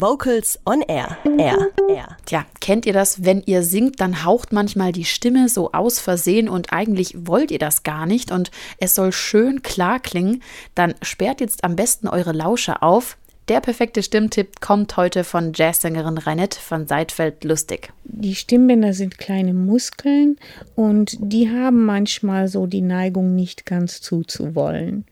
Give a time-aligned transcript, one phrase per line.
[0.00, 1.18] Vocals on Air.
[1.38, 1.70] Air.
[1.88, 2.16] Air.
[2.26, 3.24] Tja, kennt ihr das?
[3.24, 7.60] Wenn ihr singt, dann haucht manchmal die Stimme so aus Versehen und eigentlich wollt ihr
[7.60, 10.42] das gar nicht und es soll schön klar klingen.
[10.74, 13.16] Dann sperrt jetzt am besten eure Lausche auf.
[13.48, 17.92] Der perfekte Stimmtipp kommt heute von Jazzsängerin Reinette von Seidfeld Lustig.
[18.04, 20.38] Die Stimmbänder sind kleine Muskeln
[20.74, 25.04] und die haben manchmal so die Neigung, nicht ganz zuzuwollen.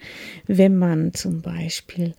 [0.46, 2.14] Wenn man zum Beispiel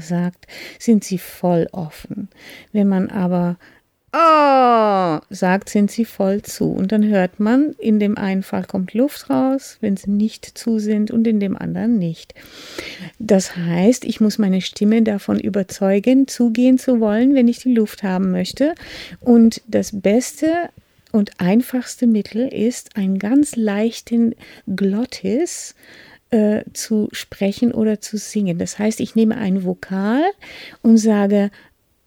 [0.00, 0.46] sagt,
[0.78, 2.28] sind sie voll offen.
[2.72, 3.56] Wenn man aber
[4.12, 6.72] oh, sagt, sind sie voll zu.
[6.72, 10.78] Und dann hört man, in dem einen Fall kommt Luft raus, wenn sie nicht zu
[10.78, 12.34] sind und in dem anderen nicht.
[13.18, 18.02] Das heißt, ich muss meine Stimme davon überzeugen, zugehen zu wollen, wenn ich die Luft
[18.02, 18.74] haben möchte.
[19.20, 20.70] Und das Beste
[21.12, 24.34] und einfachste Mittel ist einen ganz leichten
[24.66, 25.74] Glottis
[26.30, 28.58] äh, zu sprechen oder zu singen.
[28.58, 30.24] Das heißt, ich nehme ein Vokal
[30.82, 31.50] und sage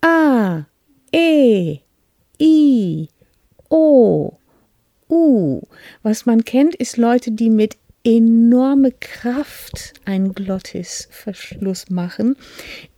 [0.01, 0.65] A,
[1.11, 1.79] E,
[2.41, 3.07] I,
[3.69, 4.33] O,
[5.09, 5.61] U.
[6.01, 12.35] Was man kennt, ist Leute, die mit enorme Kraft einen Glottisverschluss machen.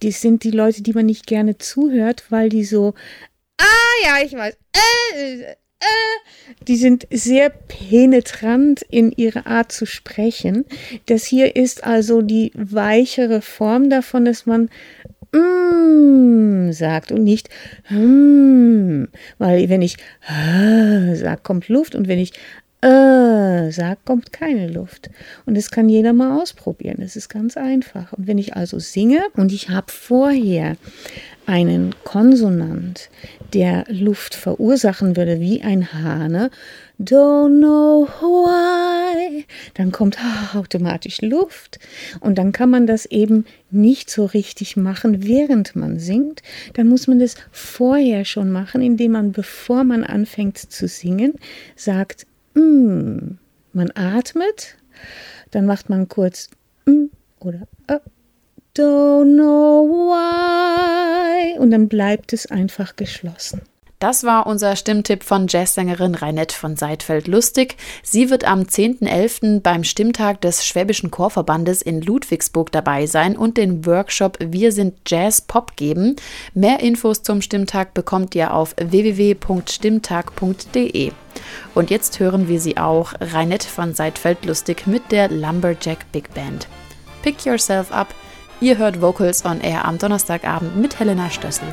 [0.01, 2.95] Das sind die Leute, die man nicht gerne zuhört, weil die so,
[3.57, 4.57] ah ja, ich weiß,
[5.15, 5.55] äh,
[6.67, 10.65] die sind sehr penetrant in ihrer Art zu sprechen.
[11.05, 14.69] Das hier ist also die weichere Form davon, dass man
[15.31, 17.49] mm sagt und nicht
[17.89, 19.05] mm,
[19.37, 22.33] weil wenn ich äh, sage, kommt Luft und wenn ich
[22.81, 25.09] äh, sage, kommt keine Luft.
[25.45, 26.97] Und das kann jeder mal ausprobieren.
[26.99, 28.13] Das ist ganz einfach.
[28.13, 30.77] Und wenn ich also singe und ich habe vorher
[31.45, 33.09] einen Konsonant,
[33.53, 36.49] der Luft verursachen würde wie ein Hahn,
[36.99, 40.17] don't know why, dann kommt
[40.53, 41.79] automatisch Luft.
[42.19, 46.41] Und dann kann man das eben nicht so richtig machen, während man singt.
[46.73, 51.33] Dann muss man das vorher schon machen, indem man, bevor man anfängt zu singen,
[51.75, 53.37] sagt, mm,
[53.73, 54.77] man atmet,
[55.51, 56.49] dann macht man kurz
[56.85, 57.05] mm
[57.39, 57.99] oder äh,
[58.73, 60.54] don't know why.
[61.65, 63.63] Und dann bleibt es einfach geschlossen.
[63.97, 67.77] Das war unser Stimmtipp von Jazzsängerin Reinette von Seidfeld Lustig.
[68.03, 69.61] Sie wird am 10.11.
[69.61, 75.41] beim Stimmtag des Schwäbischen Chorverbandes in Ludwigsburg dabei sein und den Workshop Wir sind Jazz
[75.41, 76.17] Pop geben.
[76.53, 81.13] Mehr Infos zum Stimmtag bekommt ihr auf www.stimmtag.de.
[81.73, 86.67] Und jetzt hören wir sie auch, Reinette von Seidfeld Lustig mit der Lumberjack Big Band.
[87.23, 88.13] Pick Yourself Up
[88.61, 91.67] Ihr hört Vocals on Air am Donnerstagabend mit Helena Stössel.